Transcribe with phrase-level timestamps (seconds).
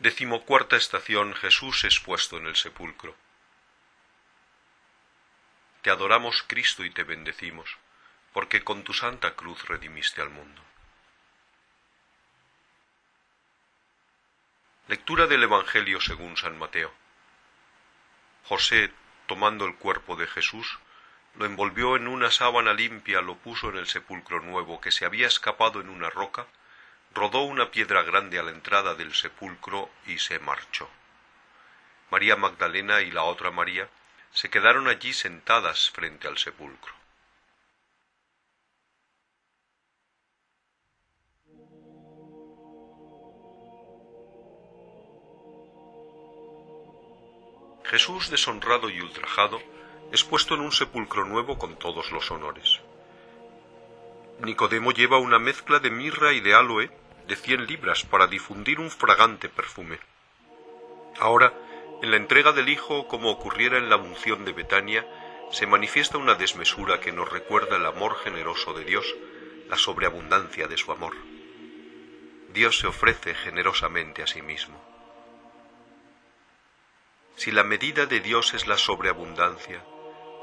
[0.00, 3.14] Decimocuarta estación Jesús expuesto en el sepulcro.
[5.82, 7.76] Te adoramos, Cristo, y te bendecimos,
[8.32, 10.62] porque con tu santa cruz redimiste al mundo.
[14.88, 16.94] Lectura del Evangelio según San Mateo.
[18.44, 18.94] José,
[19.26, 20.78] tomando el cuerpo de Jesús,
[21.34, 25.26] lo envolvió en una sábana limpia, lo puso en el sepulcro nuevo que se había
[25.26, 26.46] escapado en una roca,
[27.12, 30.88] rodó una piedra grande a la entrada del sepulcro y se marchó.
[32.10, 33.88] María Magdalena y la otra María
[34.32, 37.00] se quedaron allí sentadas frente al sepulcro.
[47.84, 49.60] Jesús, deshonrado y ultrajado,
[50.12, 52.80] es puesto en un sepulcro nuevo con todos los honores.
[54.42, 56.90] Nicodemo lleva una mezcla de mirra y de aloe
[57.28, 59.98] de cien libras para difundir un fragante perfume.
[61.18, 61.52] Ahora,
[62.02, 65.06] en la entrega del Hijo, como ocurriera en la unción de Betania,
[65.52, 69.14] se manifiesta una desmesura que nos recuerda el amor generoso de Dios,
[69.68, 71.14] la sobreabundancia de su amor.
[72.52, 74.80] Dios se ofrece generosamente a sí mismo.
[77.36, 79.84] Si la medida de Dios es la sobreabundancia,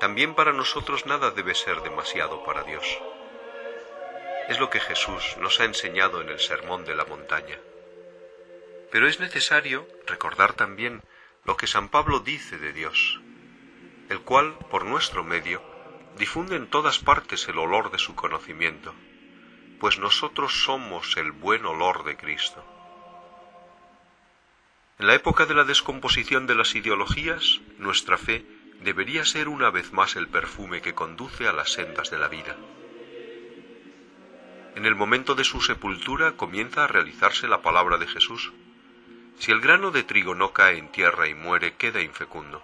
[0.00, 2.84] también para nosotros nada debe ser demasiado para Dios.
[4.48, 7.58] Es lo que Jesús nos ha enseñado en el Sermón de la Montaña.
[8.92, 11.02] Pero es necesario recordar también
[11.44, 13.20] lo que San Pablo dice de Dios,
[14.08, 15.62] el cual, por nuestro medio,
[16.16, 18.94] difunde en todas partes el olor de su conocimiento,
[19.80, 22.64] pues nosotros somos el buen olor de Cristo.
[25.00, 28.46] En la época de la descomposición de las ideologías, nuestra fe
[28.80, 32.56] debería ser una vez más el perfume que conduce a las sendas de la vida.
[34.76, 38.52] En el momento de su sepultura comienza a realizarse la palabra de Jesús.
[39.38, 42.62] Si el grano de trigo no cae en tierra y muere, queda infecundo.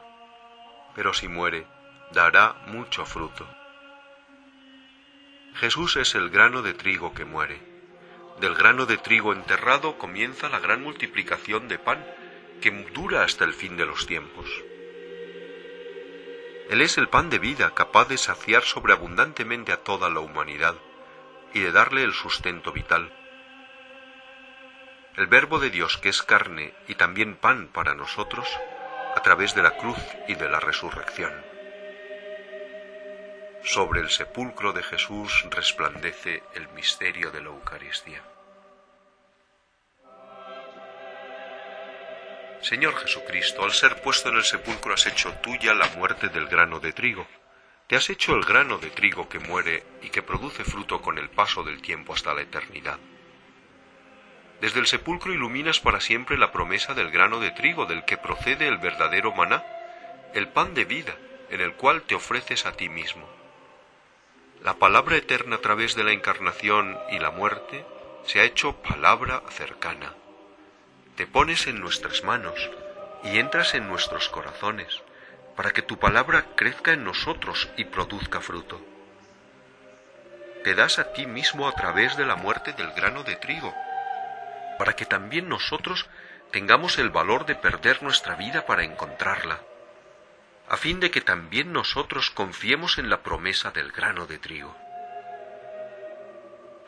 [0.95, 1.67] Pero si muere,
[2.13, 3.49] dará mucho fruto.
[5.55, 7.63] Jesús es el grano de trigo que muere.
[8.43, 12.05] Del grano de trigo enterrado comienza la gran multiplicación de pan
[12.61, 14.47] que dura hasta el fin de los tiempos.
[16.69, 20.77] Él es el pan de vida capaz de saciar sobreabundantemente a toda la humanidad
[21.55, 23.13] y de darle el sustento vital.
[25.17, 28.49] El Verbo de Dios que es carne y también pan para nosotros,
[29.15, 31.33] a través de la cruz y de la resurrección.
[33.65, 38.23] Sobre el sepulcro de Jesús resplandece el misterio de la Eucaristía.
[42.63, 46.81] Señor Jesucristo, al ser puesto en el sepulcro has hecho tuya la muerte del grano
[46.81, 47.27] de trigo
[47.93, 51.29] te has hecho el grano de trigo que muere y que produce fruto con el
[51.29, 52.99] paso del tiempo hasta la eternidad.
[54.63, 58.67] Desde el sepulcro iluminas para siempre la promesa del grano de trigo del que procede
[58.67, 59.63] el verdadero maná,
[60.33, 61.15] el pan de vida
[61.51, 63.29] en el cual te ofreces a ti mismo.
[64.63, 67.85] La palabra eterna a través de la encarnación y la muerte
[68.25, 70.15] se ha hecho palabra cercana.
[71.17, 72.71] Te pones en nuestras manos
[73.23, 75.03] y entras en nuestros corazones
[75.57, 78.81] para que tu palabra crezca en nosotros y produzca fruto.
[80.65, 83.75] Te das a ti mismo a través de la muerte del grano de trigo,
[84.79, 86.09] para que también nosotros
[86.51, 89.61] tengamos el valor de perder nuestra vida para encontrarla,
[90.69, 94.77] a fin de que también nosotros confiemos en la promesa del grano de trigo.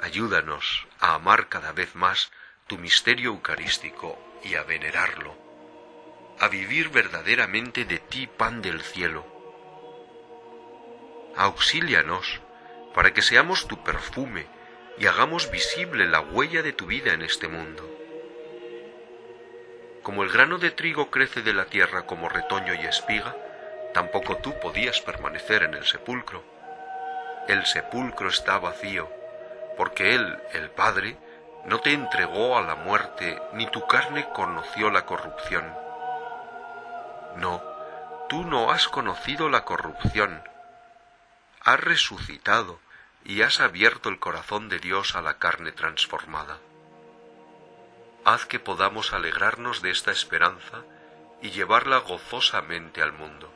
[0.00, 2.30] Ayúdanos a amar cada vez más
[2.66, 5.43] tu misterio eucarístico y a venerarlo
[6.40, 9.24] a vivir verdaderamente de ti, pan del cielo.
[11.36, 12.40] Auxílianos
[12.94, 14.46] para que seamos tu perfume
[14.98, 17.90] y hagamos visible la huella de tu vida en este mundo.
[20.02, 23.34] Como el grano de trigo crece de la tierra como retoño y espiga,
[23.94, 26.44] tampoco tú podías permanecer en el sepulcro.
[27.48, 29.08] El sepulcro está vacío,
[29.76, 31.16] porque Él, el Padre,
[31.64, 35.64] no te entregó a la muerte, ni tu carne conoció la corrupción.
[37.36, 37.62] No,
[38.28, 40.42] tú no has conocido la corrupción.
[41.60, 42.78] Has resucitado
[43.24, 46.58] y has abierto el corazón de Dios a la carne transformada.
[48.24, 50.82] Haz que podamos alegrarnos de esta esperanza
[51.42, 53.52] y llevarla gozosamente al mundo,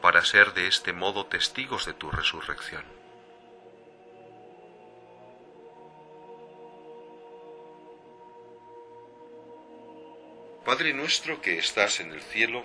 [0.00, 2.84] para ser de este modo testigos de tu resurrección.
[10.64, 12.64] Padre nuestro que estás en el cielo,